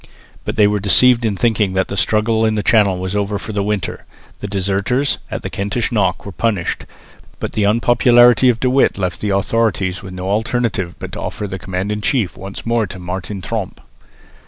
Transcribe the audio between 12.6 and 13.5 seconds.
more to Martin